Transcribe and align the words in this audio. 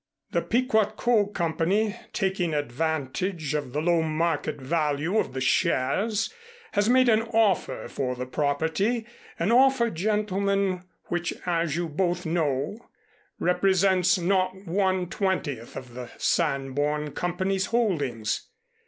The 0.31 0.41
Pequot 0.41 0.93
Coal 0.97 1.27
Company, 1.27 1.95
taking 2.11 2.55
advantage 2.55 3.53
of 3.53 3.71
the 3.71 3.83
low 3.83 4.01
market 4.01 4.59
value 4.59 5.19
of 5.19 5.33
the 5.33 5.41
shares, 5.41 6.33
has 6.71 6.89
made 6.89 7.07
an 7.07 7.21
offer 7.21 7.87
for 7.87 8.15
the 8.15 8.25
property 8.25 9.05
an 9.37 9.51
offer, 9.51 9.91
gentlemen, 9.91 10.85
which 11.09 11.35
as 11.45 11.75
you 11.75 11.87
both 11.87 12.25
know, 12.25 12.79
represents 13.37 14.17
not 14.17 14.65
one 14.65 15.07
twentieth 15.07 15.75
of 15.75 15.93
the 15.93 16.09
Sanborn 16.17 17.11
Company's 17.11 17.67
holdings." 17.67 18.47